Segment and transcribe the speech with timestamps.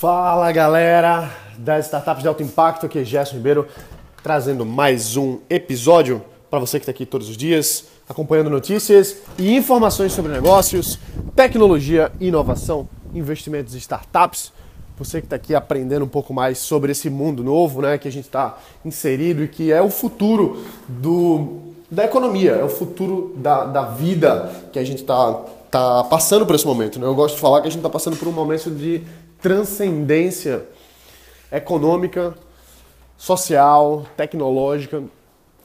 [0.00, 3.68] Fala galera das startups de alto impacto, aqui é Gerson Ribeiro
[4.22, 9.54] trazendo mais um episódio para você que está aqui todos os dias, acompanhando notícias e
[9.54, 10.98] informações sobre negócios,
[11.36, 14.54] tecnologia, inovação, investimentos e startups.
[14.98, 18.12] Você que está aqui aprendendo um pouco mais sobre esse mundo novo, né, que a
[18.12, 23.66] gente está inserido e que é o futuro do, da economia, é o futuro da,
[23.66, 26.98] da vida que a gente está tá passando por esse momento.
[26.98, 27.06] Né?
[27.06, 29.02] Eu gosto de falar que a gente está passando por um momento de
[29.40, 30.64] transcendência
[31.50, 32.34] econômica,
[33.16, 35.02] social, tecnológica.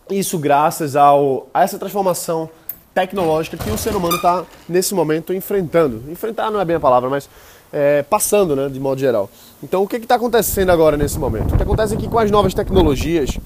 [0.09, 2.49] Isso graças ao, a essa transformação
[2.93, 6.03] tecnológica que o ser humano está nesse momento enfrentando.
[6.09, 7.29] Enfrentar não é bem a palavra, mas
[7.73, 9.29] é, passando, né, de modo geral.
[9.61, 11.53] Então, o que está acontecendo agora nesse momento?
[11.53, 13.37] O que acontece é com as novas tecnologias,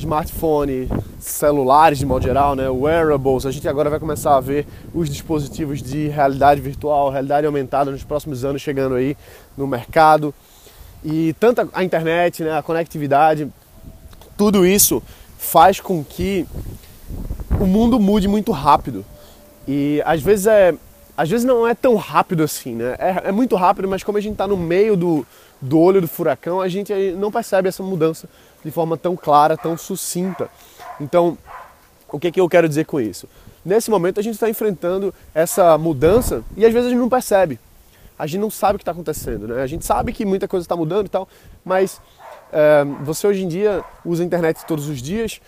[0.00, 5.08] smartphone, celulares de modo geral, né, wearables, a gente agora vai começar a ver os
[5.08, 9.16] dispositivos de realidade virtual, realidade aumentada nos próximos anos chegando aí
[9.56, 10.34] no mercado.
[11.04, 13.48] E tanto a internet, né, a conectividade,
[14.36, 15.02] tudo isso
[15.38, 16.46] faz com que
[17.60, 19.04] o mundo mude muito rápido.
[19.68, 20.74] E às vezes é
[21.16, 22.96] às vezes não é tão rápido assim, né?
[22.98, 25.26] É, é muito rápido, mas como a gente está no meio do,
[25.60, 28.26] do olho do furacão, a gente não percebe essa mudança
[28.64, 30.48] de forma tão clara, tão sucinta.
[31.00, 31.36] Então,
[32.08, 33.28] o que, que eu quero dizer com isso?
[33.64, 37.58] Nesse momento a gente está enfrentando essa mudança e às vezes a gente não percebe.
[38.18, 39.62] A gente não sabe o que está acontecendo, né?
[39.62, 41.28] A gente sabe que muita coisa está mudando e tal,
[41.64, 42.00] mas
[42.52, 45.40] é, você hoje em dia usa a internet todos os dias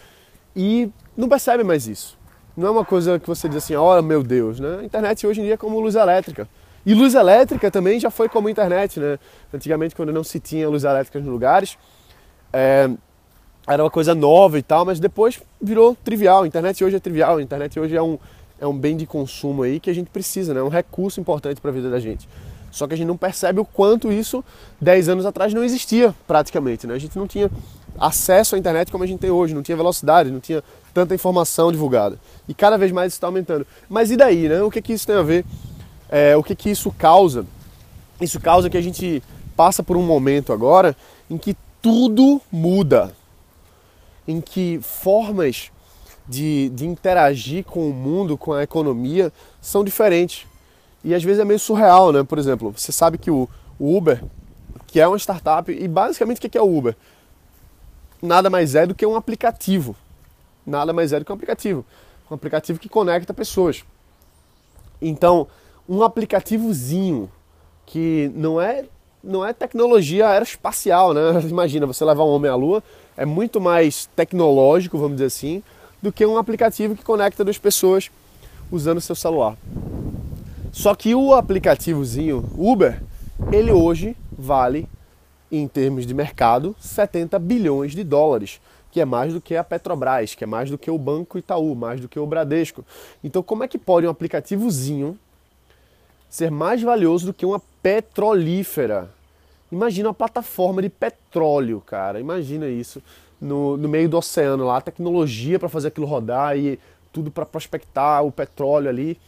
[0.54, 2.18] e não percebe mais isso.
[2.56, 4.78] Não é uma coisa que você diz assim, oh meu Deus, né?
[4.80, 6.48] A internet hoje em dia é como luz elétrica.
[6.84, 9.18] E luz elétrica também já foi como internet, né?
[9.52, 11.78] Antigamente, quando não se tinha luz elétrica nos lugares,
[12.52, 12.90] é,
[13.66, 16.42] era uma coisa nova e tal, mas depois virou trivial.
[16.42, 18.18] A internet hoje é trivial, a internet hoje é um,
[18.60, 20.60] é um bem de consumo aí que a gente precisa, né?
[20.60, 22.28] É um recurso importante para a vida da gente.
[22.70, 24.42] Só que a gente não percebe o quanto isso
[24.80, 26.94] 10 anos atrás não existia praticamente, né?
[26.94, 27.50] A gente não tinha
[27.98, 31.70] acesso à internet como a gente tem hoje, não tinha velocidade, não tinha tanta informação
[31.70, 32.18] divulgada.
[32.48, 33.66] E cada vez mais isso está aumentando.
[33.88, 34.62] Mas e daí, né?
[34.62, 35.44] O que, que isso tem a ver?
[36.08, 37.46] É, o que, que isso causa?
[38.20, 39.22] Isso causa que a gente
[39.56, 40.96] passa por um momento agora
[41.30, 43.12] em que tudo muda.
[44.26, 45.70] Em que formas
[46.26, 50.46] de, de interagir com o mundo, com a economia, são diferentes.
[51.04, 52.22] E às vezes é meio surreal, né?
[52.22, 53.48] Por exemplo, você sabe que o,
[53.78, 54.22] o Uber,
[54.86, 56.96] que é uma startup, e basicamente o que é o Uber?
[58.22, 59.96] Nada mais é do que um aplicativo
[60.66, 61.84] nada mais é do que um aplicativo.
[62.30, 63.84] Um aplicativo que conecta pessoas.
[65.00, 65.46] Então,
[65.88, 67.30] um aplicativozinho
[67.84, 68.84] que não é
[69.22, 71.20] não é tecnologia aeroespacial, né?
[71.48, 72.82] Imagina, você levar um homem à lua
[73.16, 75.62] é muito mais tecnológico, vamos dizer assim,
[76.00, 78.10] do que um aplicativo que conecta duas pessoas
[78.70, 79.56] usando seu celular.
[80.72, 83.02] Só que o aplicativozinho Uber,
[83.52, 84.88] ele hoje vale,
[85.50, 88.60] em termos de mercado, 70 bilhões de dólares
[88.92, 91.74] que é mais do que a Petrobras, que é mais do que o Banco Itaú,
[91.74, 92.84] mais do que o Bradesco.
[93.24, 95.18] Então, como é que pode um aplicativozinho
[96.32, 99.10] ser mais valioso do que uma petrolífera?
[99.70, 102.18] Imagina uma plataforma de petróleo, cara.
[102.18, 103.02] Imagina isso
[103.38, 106.80] no, no meio do oceano lá, tecnologia para fazer aquilo rodar e
[107.12, 109.20] tudo para prospectar o petróleo ali.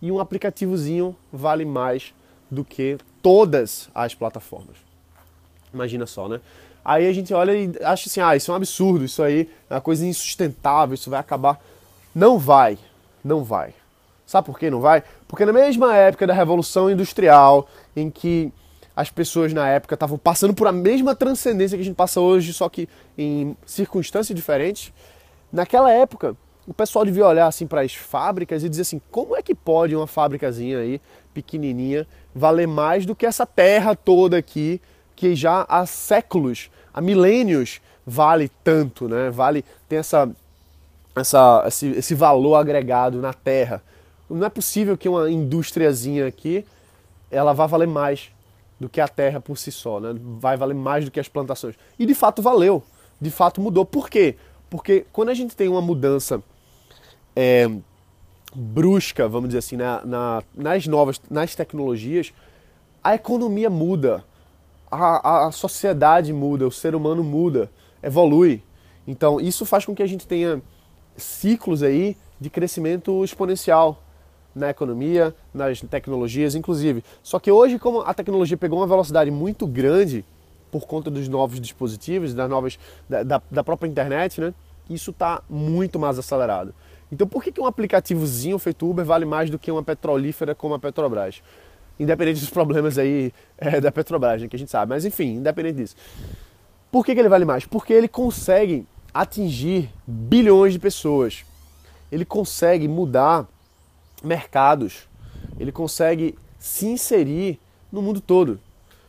[0.00, 2.14] E um aplicativozinho vale mais
[2.48, 4.76] do que todas as plataformas.
[5.72, 6.40] Imagina só, né?
[6.84, 9.74] Aí a gente olha e acha assim, ah, isso é um absurdo, isso aí é
[9.74, 11.60] uma coisa insustentável, isso vai acabar.
[12.14, 12.78] Não vai,
[13.24, 13.74] não vai.
[14.26, 15.02] Sabe por que não vai?
[15.28, 18.52] Porque na mesma época da Revolução Industrial, em que
[18.96, 22.52] as pessoas na época estavam passando por a mesma transcendência que a gente passa hoje,
[22.52, 24.92] só que em circunstâncias diferentes,
[25.52, 26.36] naquela época
[26.66, 29.94] o pessoal devia olhar assim para as fábricas e dizer assim, como é que pode
[29.94, 31.00] uma fábricazinha aí,
[31.34, 34.80] pequenininha, valer mais do que essa terra toda aqui
[35.14, 39.30] que já há séculos, há milênios, vale tanto, né?
[39.30, 40.30] Vale, tem essa,
[41.14, 43.82] essa, esse, esse valor agregado na terra.
[44.28, 46.64] Não é possível que uma indústriazinha aqui
[47.30, 48.30] ela vá valer mais
[48.78, 50.14] do que a terra por si só, né?
[50.38, 51.74] Vai valer mais do que as plantações.
[51.98, 52.82] E de fato valeu,
[53.20, 53.84] de fato mudou.
[53.84, 54.36] Por quê?
[54.70, 56.42] Porque quando a gente tem uma mudança
[57.36, 57.70] é,
[58.54, 62.32] brusca, vamos dizer assim, na, na, nas novas, nas tecnologias,
[63.02, 64.24] a economia muda,
[64.90, 67.70] a, a sociedade muda, o ser humano muda,
[68.02, 68.62] evolui.
[69.06, 70.62] Então isso faz com que a gente tenha
[71.16, 74.02] ciclos aí de crescimento exponencial
[74.54, 77.02] na economia, nas tecnologias, inclusive.
[77.22, 80.24] Só que hoje, como a tecnologia pegou uma velocidade muito grande
[80.70, 82.78] por conta dos novos dispositivos, das novas,
[83.08, 84.54] da, da, da própria internet, né?
[84.88, 86.74] Isso está muito mais acelerado.
[87.10, 90.74] Então, por que, que um aplicativozinho feito Uber vale mais do que uma petrolífera como
[90.74, 91.42] a Petrobras?
[91.98, 95.76] independente dos problemas aí é, da Petrobras, né, que a gente sabe, mas enfim, independente
[95.76, 95.96] disso.
[96.90, 97.66] Por que, que ele vale mais?
[97.66, 101.44] Porque ele consegue atingir bilhões de pessoas.
[102.10, 103.48] Ele consegue mudar
[104.24, 105.08] mercados.
[105.58, 107.58] Ele consegue se inserir
[107.92, 108.58] no mundo todo.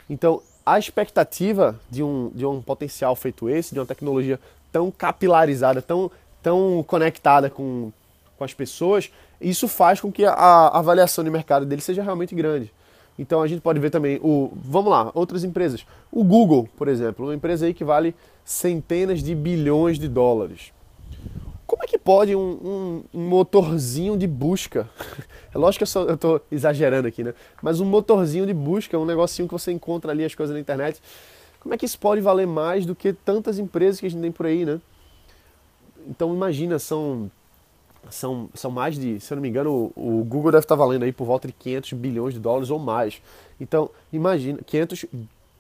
[0.10, 4.40] Então, a expectativa de um, de um potencial feito esse, de uma tecnologia
[4.72, 6.12] tão capilarizada, tão,
[6.44, 7.92] tão conectada com,
[8.38, 12.36] com as pessoas, isso faz com que a, a avaliação de mercado dele seja realmente
[12.36, 12.72] grande.
[13.18, 15.86] Então a gente pode ver também o, vamos lá, outras empresas.
[16.12, 18.14] O Google, por exemplo, uma empresa aí que vale
[18.44, 20.74] centenas de bilhões de dólares.
[21.66, 24.90] Como é que pode um, um, um motorzinho de busca?
[25.54, 27.34] É lógico que eu estou exagerando aqui, né?
[27.62, 31.02] Mas um motorzinho de busca, um negocinho que você encontra ali as coisas na internet.
[31.62, 34.34] Como é que isso pode valer mais do que tantas empresas que a gente tem
[34.34, 34.82] por aí, né?
[36.10, 37.32] Então imagina, são
[38.10, 41.04] são, são mais de, se eu não me engano, o, o, Google deve estar valendo
[41.04, 43.22] aí por volta de 500 bilhões de dólares ou mais.
[43.60, 45.06] Então, imagina, 500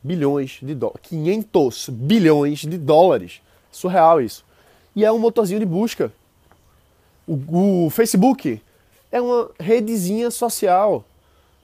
[0.04, 1.02] bilhões de dólares.
[1.04, 3.42] 500 bilhões de dólares.
[3.72, 4.45] Surreal isso.
[4.96, 6.12] E é um motorzinho de busca.
[7.28, 8.62] O, o Facebook
[9.12, 11.04] é uma redezinha social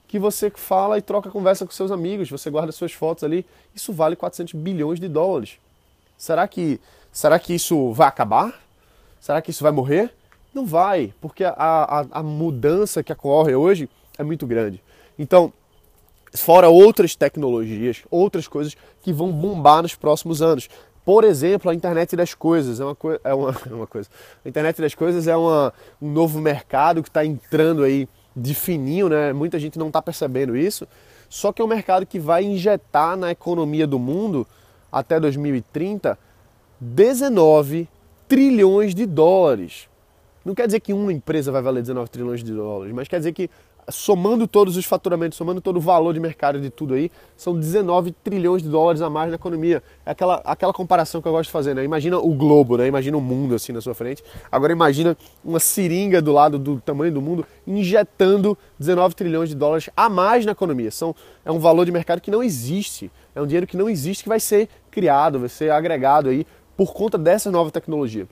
[0.06, 3.46] que você fala e troca conversa com seus amigos, você guarda suas fotos ali.
[3.74, 5.58] Isso vale 400 bilhões de dólares.
[6.18, 6.78] Será que,
[7.10, 8.60] será que isso vai acabar?
[9.18, 10.12] Será que isso vai morrer?
[10.52, 13.88] Não vai, porque a, a, a mudança que ocorre hoje
[14.18, 14.82] é muito grande.
[15.18, 15.52] Então,
[16.34, 20.68] fora outras tecnologias, outras coisas que vão bombar nos próximos anos.
[21.04, 24.08] Por exemplo, a internet das coisas é uma, é uma, é uma coisa.
[24.44, 29.08] A internet das coisas é uma, um novo mercado que está entrando aí de fininho,
[29.08, 29.32] né?
[29.32, 30.86] Muita gente não está percebendo isso.
[31.28, 34.46] Só que é um mercado que vai injetar na economia do mundo
[34.90, 36.18] até 2030
[36.78, 37.88] 19
[38.28, 39.88] trilhões de dólares.
[40.44, 43.32] Não quer dizer que uma empresa vai valer 19 trilhões de dólares, mas quer dizer
[43.32, 43.48] que
[43.88, 48.12] somando todos os faturamentos, somando todo o valor de mercado de tudo aí, são 19
[48.12, 49.82] trilhões de dólares a mais na economia.
[50.06, 51.84] É aquela, aquela comparação que eu gosto de fazer, né?
[51.84, 52.86] Imagina o globo, né?
[52.86, 54.22] Imagina o mundo assim na sua frente.
[54.50, 59.90] Agora imagina uma seringa do lado do tamanho do mundo injetando 19 trilhões de dólares
[59.96, 60.90] a mais na economia.
[60.90, 61.14] São,
[61.44, 63.10] é um valor de mercado que não existe.
[63.34, 66.46] É um dinheiro que não existe que vai ser criado, vai ser agregado aí
[66.76, 68.26] por conta dessa nova tecnologia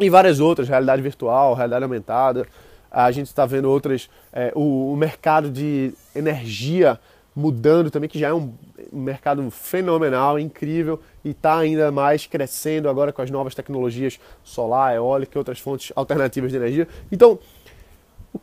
[0.00, 2.46] e várias outras, realidade virtual, realidade aumentada.
[2.90, 6.98] A gente está vendo outras, é, o, o, mercado de energia
[7.34, 8.52] mudando também, que já é um,
[8.92, 14.94] um mercado fenomenal, incrível e está ainda mais crescendo agora com as novas tecnologias solar,
[14.94, 16.88] eólica e outras fontes alternativas de energia.
[17.12, 17.38] Então,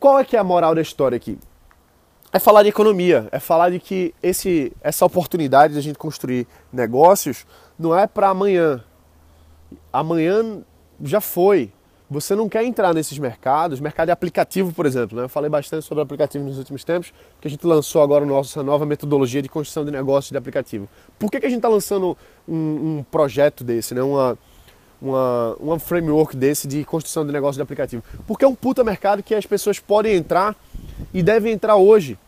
[0.00, 1.38] qual é que é a moral da história aqui?
[2.30, 6.46] É falar de economia, é falar de que esse, essa oportunidade de a gente construir
[6.70, 7.46] negócios
[7.78, 8.84] não é para amanhã.
[9.90, 10.62] Amanhã
[11.02, 11.72] já foi.
[12.10, 15.18] Você não quer entrar nesses mercados, mercado de aplicativo, por exemplo.
[15.18, 15.24] Né?
[15.24, 18.86] Eu falei bastante sobre aplicativo nos últimos tempos, que a gente lançou agora nossa nova
[18.86, 20.88] metodologia de construção de negócios de aplicativo.
[21.18, 22.16] Por que, que a gente está lançando
[22.48, 22.54] um,
[22.98, 24.02] um, projeto desse, né?
[24.02, 24.38] uma,
[25.02, 28.02] uma, uma framework desse de construção de negócio de aplicativo?
[28.26, 30.56] Porque é um puta mercado que as pessoas podem entrar
[31.12, 32.18] e devem entrar hoje.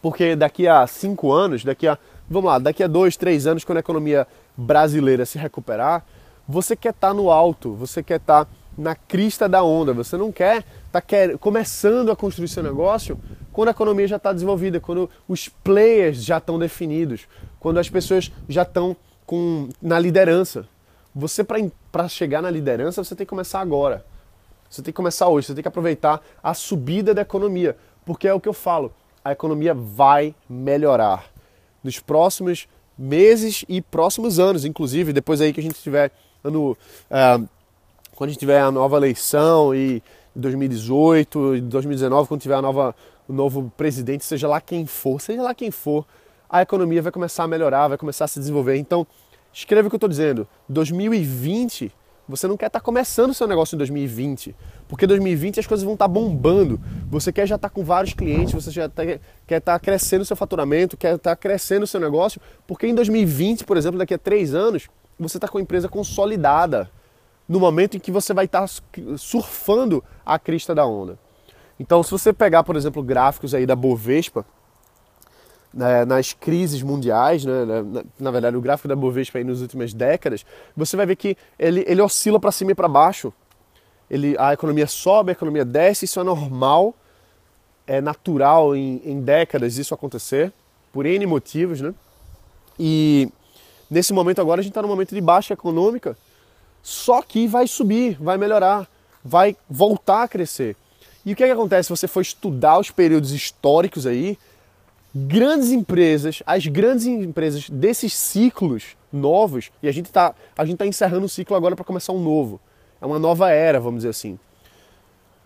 [0.00, 1.98] Porque daqui a cinco anos, daqui a,
[2.30, 4.26] vamos lá, daqui a dois, três anos, quando a economia
[4.56, 6.02] brasileira se recuperar,
[6.48, 10.16] você quer estar tá no alto, você quer estar tá na crista da onda, você
[10.16, 13.18] não quer estar tá começando a construir seu negócio
[13.52, 17.26] quando a economia já está desenvolvida, quando os players já estão definidos,
[17.58, 18.94] quando as pessoas já estão
[19.24, 20.68] com, na liderança.
[21.14, 24.04] Você, para chegar na liderança, você tem que começar agora.
[24.68, 28.34] Você tem que começar hoje, você tem que aproveitar a subida da economia, porque é
[28.34, 28.92] o que eu falo,
[29.24, 31.24] a economia vai melhorar.
[31.82, 32.68] Nos próximos
[32.98, 36.10] meses e próximos anos, inclusive, depois aí que a gente tiver
[36.42, 36.76] ano,
[37.10, 37.40] é,
[38.16, 40.02] quando a gente tiver a nova eleição e
[40.34, 42.96] 2018 e 2019, quando tiver a nova,
[43.28, 46.04] o novo presidente, seja lá quem for, seja lá quem for,
[46.48, 48.76] a economia vai começar a melhorar, vai começar a se desenvolver.
[48.76, 49.06] Então,
[49.52, 50.48] escreva o que eu estou dizendo.
[50.66, 51.92] 2020,
[52.26, 54.56] você não quer estar tá começando o seu negócio em 2020,
[54.88, 56.80] porque 2020 as coisas vão estar tá bombando.
[57.10, 59.02] Você quer já estar tá com vários clientes, você já tá,
[59.46, 63.64] quer estar crescendo o seu faturamento, quer estar crescendo o seu negócio, porque em 2020,
[63.64, 66.90] por exemplo, daqui a três anos, você está com a empresa consolidada
[67.48, 68.74] no momento em que você vai estar tá
[69.16, 71.18] surfando a crista da onda.
[71.78, 74.44] Então, se você pegar, por exemplo, gráficos aí da Bovespa,
[75.72, 79.92] né, nas crises mundiais, né, na, na, verdade, o gráfico da Bovespa aí nas últimas
[79.92, 83.32] décadas, você vai ver que ele, ele oscila para cima e para baixo.
[84.10, 86.94] Ele, a economia sobe, a economia desce, isso é normal,
[87.86, 90.52] é natural em, em décadas isso acontecer,
[90.92, 91.94] por N motivos, né?
[92.78, 93.30] E
[93.90, 96.16] Nesse momento agora a gente está num momento de baixa econômica,
[96.88, 98.86] só que vai subir, vai melhorar,
[99.24, 100.76] vai voltar a crescer.
[101.24, 104.38] E o que, é que acontece se você for estudar os períodos históricos aí?
[105.16, 111.28] grandes empresas, as grandes empresas desses ciclos novos, e a gente está tá encerrando um
[111.28, 112.60] ciclo agora para começar um novo.
[113.00, 114.38] É uma nova era, vamos dizer assim.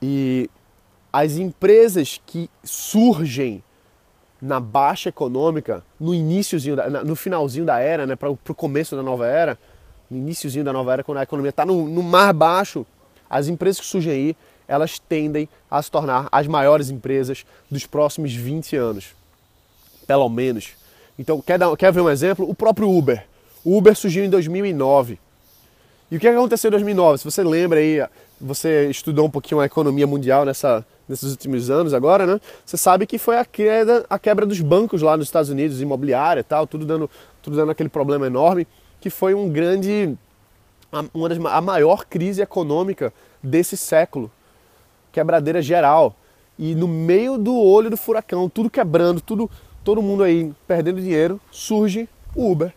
[0.02, 0.50] E
[1.12, 3.62] as empresas que surgem
[4.42, 9.26] na baixa econômica, no iníciozinho, no finalzinho da era, né, para o começo da nova
[9.26, 9.56] era,
[10.10, 12.84] no iníciozinho da nova era, quando a economia está no, no mar baixo,
[13.28, 14.36] as empresas que surgem aí,
[14.66, 19.20] elas tendem a se tornar as maiores empresas dos próximos 20 anos
[20.10, 20.70] pelo menos.
[21.16, 22.48] Então, quer, dar, quer ver um exemplo?
[22.50, 23.24] O próprio Uber.
[23.64, 25.20] O Uber surgiu em 2009.
[26.10, 27.18] E o que aconteceu em 2009?
[27.18, 28.04] Se você lembra aí,
[28.40, 32.40] você estudou um pouquinho a economia mundial nessa, nesses últimos anos agora, né?
[32.66, 36.40] Você sabe que foi a queda, a quebra dos bancos lá nos Estados Unidos, imobiliária
[36.40, 37.08] e tal, tudo dando,
[37.40, 38.66] tudo dando aquele problema enorme,
[39.00, 40.16] que foi um grande,
[41.14, 44.30] uma das, a maior crise econômica desse século.
[45.12, 46.14] Quebradeira geral.
[46.58, 49.50] E no meio do olho do furacão, tudo quebrando, tudo
[49.82, 52.72] todo mundo aí perdendo dinheiro, surge o Uber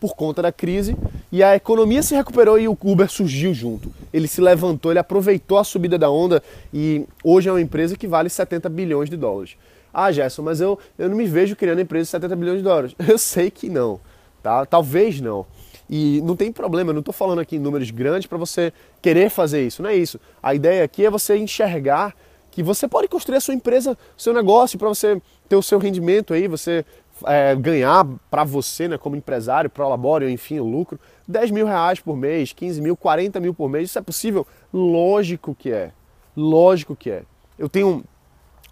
[0.00, 0.96] por conta da crise
[1.30, 3.92] e a economia se recuperou e o Uber surgiu junto.
[4.12, 8.06] Ele se levantou, ele aproveitou a subida da onda e hoje é uma empresa que
[8.06, 9.56] vale 70 bilhões de dólares.
[9.92, 12.94] Ah, Gerson, mas eu, eu não me vejo criando empresa de 70 bilhões de dólares.
[13.06, 14.00] Eu sei que não,
[14.40, 14.64] tá?
[14.64, 15.44] Talvez não.
[15.92, 19.28] E não tem problema, eu não estou falando aqui em números grandes para você querer
[19.28, 20.20] fazer isso, não é isso.
[20.40, 22.14] A ideia aqui é você enxergar
[22.48, 26.32] que você pode construir a sua empresa, seu negócio, para você ter o seu rendimento
[26.32, 26.84] aí, você
[27.26, 32.16] é, ganhar para você, né, como empresário, pro labore, enfim, lucro, 10 mil reais por
[32.16, 34.46] mês, 15 mil, 40 mil por mês, isso é possível?
[34.72, 35.90] Lógico que é.
[36.36, 37.24] Lógico que é.
[37.58, 38.04] Eu tenho.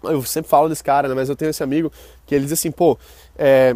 [0.03, 1.91] Eu sempre falo desse cara, né, mas eu tenho esse amigo
[2.25, 2.97] que ele diz assim, pô,
[3.37, 3.75] é,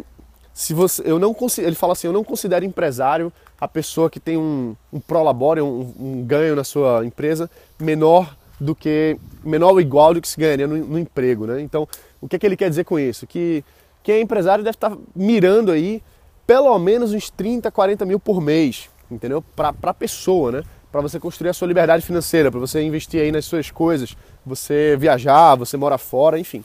[0.54, 4.38] se você, eu não ele fala assim, eu não considero empresário a pessoa que tem
[4.38, 10.14] um, um prolabore, um, um ganho na sua empresa menor do que menor ou igual
[10.14, 11.62] do que se ganharia no, no emprego, né?
[11.62, 11.88] Então,
[12.22, 13.26] o que, é que ele quer dizer com isso?
[13.26, 13.64] Que
[14.04, 16.02] quem é empresário deve estar mirando aí
[16.46, 19.44] pelo menos uns 30, 40 mil por mês, entendeu?
[19.56, 20.64] Para a pessoa, né?
[20.92, 24.96] Para você construir a sua liberdade financeira, para você investir aí nas suas coisas, você
[24.98, 26.64] viajar, você mora fora, enfim.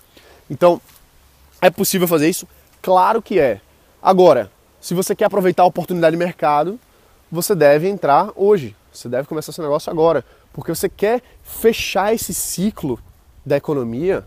[0.51, 0.81] Então,
[1.63, 2.47] é possível fazer isso?
[2.83, 3.61] Claro que é.
[4.03, 4.51] Agora,
[4.81, 6.79] se você quer aproveitar a oportunidade de mercado,
[7.31, 8.77] você deve entrar hoje.
[8.93, 10.25] Você deve começar seu negócio agora.
[10.53, 12.99] Porque você quer fechar esse ciclo
[13.45, 14.25] da economia,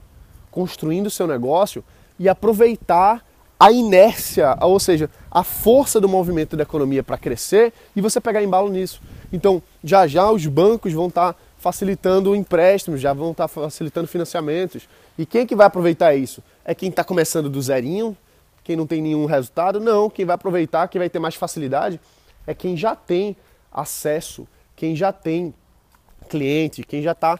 [0.49, 1.83] construindo seu negócio
[2.19, 3.25] e aproveitar
[3.59, 8.41] a inércia, ou seja, a força do movimento da economia para crescer e você pegar
[8.41, 9.01] embalo nisso.
[9.31, 14.07] Então, já já os bancos vão estar tá facilitando empréstimos, já vão estar tá facilitando
[14.07, 14.89] financiamentos.
[15.17, 16.41] E quem é que vai aproveitar isso?
[16.65, 18.17] É quem está começando do zerinho,
[18.63, 19.79] quem não tem nenhum resultado?
[19.79, 21.99] Não, quem vai aproveitar, quem vai ter mais facilidade,
[22.45, 23.35] é quem já tem
[23.71, 25.53] acesso, quem já tem
[26.29, 27.39] cliente, quem já está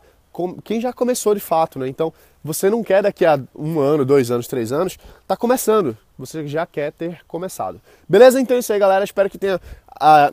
[0.64, 1.90] quem já começou de fato, né?
[1.90, 2.14] Então,
[2.44, 4.98] você não quer daqui a um ano, dois anos, três anos,
[5.28, 5.96] tá começando.
[6.18, 7.82] Você já quer ter começado.
[8.08, 8.40] Beleza?
[8.40, 9.04] Então é isso aí, galera.
[9.04, 9.60] Espero que tenha
[10.00, 10.32] ah,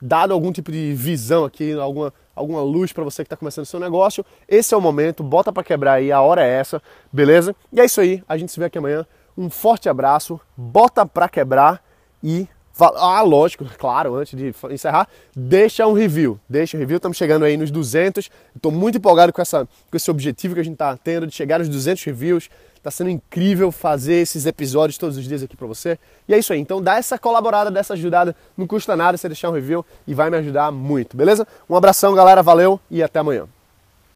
[0.00, 3.68] dado algum tipo de visão aqui, alguma, alguma luz para você que está começando o
[3.68, 4.24] seu negócio.
[4.48, 6.80] Esse é o momento, bota para quebrar aí, a hora é essa,
[7.12, 7.54] beleza?
[7.72, 9.06] E é isso aí, a gente se vê aqui amanhã.
[9.36, 11.82] Um forte abraço, bota para quebrar
[12.22, 12.46] e
[12.80, 16.40] ah, lógico, claro, antes de encerrar, deixa um review.
[16.48, 18.30] Deixa um review, estamos chegando aí nos 200.
[18.56, 21.58] Estou muito empolgado com, essa, com esse objetivo que a gente está tendo de chegar
[21.58, 22.48] nos 200 reviews.
[22.74, 25.98] Está sendo incrível fazer esses episódios todos os dias aqui para você.
[26.26, 28.34] E é isso aí, então dá essa colaborada, dessa ajudada.
[28.56, 31.46] Não custa nada você deixar um review e vai me ajudar muito, beleza?
[31.68, 33.46] Um abração, galera, valeu e até amanhã.